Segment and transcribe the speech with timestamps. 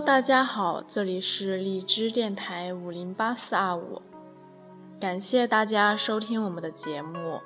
[0.00, 4.00] 大家好，这里是荔枝电台五零八四二五，
[5.00, 7.40] 感谢大家收听我们的节目。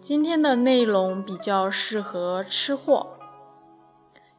[0.00, 3.18] 今天的内容比较适合吃货，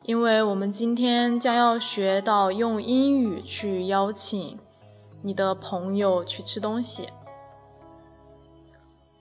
[0.04, 4.58] 因为我们今天将要学到用英语去邀请
[5.22, 7.10] 你的朋友去吃东西。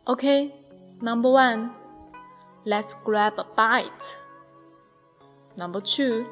[0.05, 4.15] OK，Number one，Let's grab a bite。
[5.57, 6.27] Number two.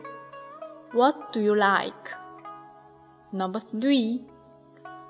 [0.95, 2.13] What do you like?
[3.33, 4.21] Number three.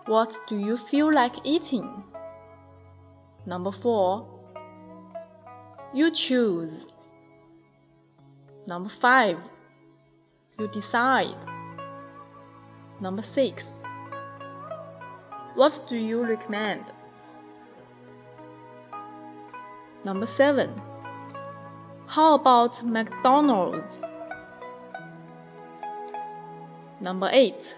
[0.07, 2.03] What do you feel like eating?
[3.45, 4.27] Number four.
[5.93, 6.87] You choose.
[8.67, 9.37] Number five.
[10.59, 11.37] You decide.
[13.03, 13.85] Number six.
[15.55, 16.87] What do you recommend?
[20.03, 20.81] Number seven.
[22.07, 24.03] How about McDonald's?
[27.02, 27.76] Number 8.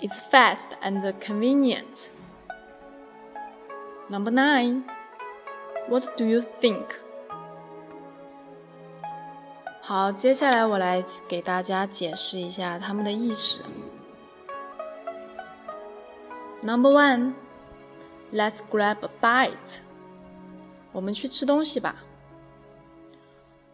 [0.00, 2.10] It's fast and convenient.
[4.08, 4.84] Number 9.
[5.88, 6.86] What do you think?
[9.80, 13.62] 好，接下来我来给大家解释一下它们的意思。
[16.62, 17.34] Number one,
[18.32, 19.80] let's grab a bite.
[20.92, 21.96] 我们去吃东西吧。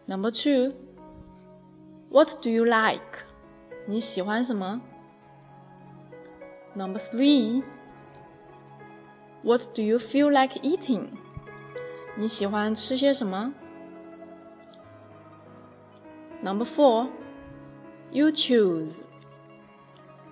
[0.07, 0.73] Number two,
[2.09, 3.19] what do you like?
[3.85, 4.81] 你喜欢什么？
[6.75, 7.63] Number three.
[9.41, 11.09] What do you feel like eating?
[12.15, 13.53] 你喜欢吃些什么？
[16.41, 17.09] Number four.
[18.11, 18.95] You choose.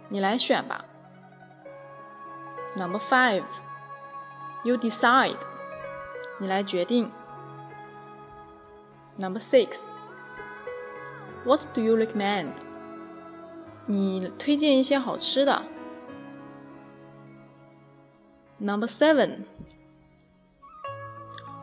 [0.10, 0.86] 你来选吧。
[2.76, 3.44] Number five.
[4.64, 5.38] You decide.
[6.40, 7.12] 你来决定。
[9.18, 9.86] Number six.
[11.44, 12.54] What do you recommend?
[13.86, 15.64] 你推荐一些好吃的。
[18.60, 19.46] Number seven.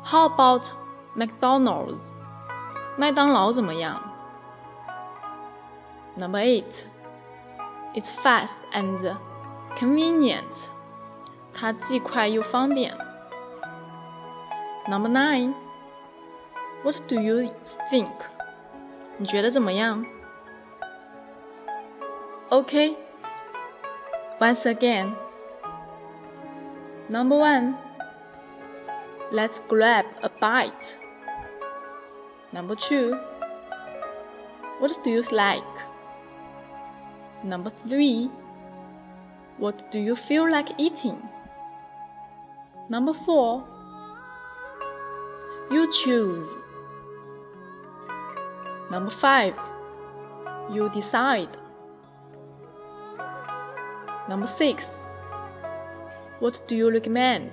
[0.05, 0.67] How about
[1.17, 2.11] McDonald's?
[2.97, 4.01] 麦当劳怎么样？
[6.17, 6.85] Number eight.
[7.95, 9.17] It's fast and
[9.77, 10.69] convenient.
[11.53, 12.97] 它既快又方便。
[14.89, 15.55] Number nine.
[16.83, 17.51] What do you
[17.91, 18.11] think?
[19.17, 20.05] 你觉得怎么样
[22.52, 22.98] ？Okay.
[24.42, 25.16] Once again.
[27.08, 27.78] Number one.
[29.32, 30.98] Let's grab a bite.
[32.52, 33.14] Number two.
[34.80, 35.62] What do you like?
[37.44, 38.32] Number three.
[39.58, 41.22] What do you feel like eating?
[42.90, 43.64] Number four.
[45.70, 46.48] You choose.
[48.90, 49.54] Number five.
[50.72, 51.50] You decide.
[54.30, 54.86] Number six.
[56.40, 57.50] What do you recommend?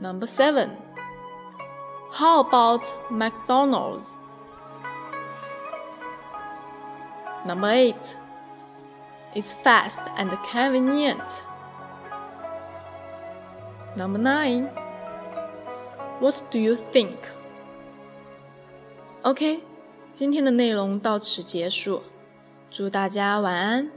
[0.00, 0.78] Number seven.
[2.10, 4.16] How about McDonald's?
[7.44, 8.16] Number eight.
[9.34, 11.42] It's fast and convenient.
[13.94, 14.64] Number nine.
[16.20, 17.18] What do you think?
[19.26, 19.60] Okay.
[20.14, 22.00] 今天的内容到此结束，
[22.70, 23.90] 祝大家晚安。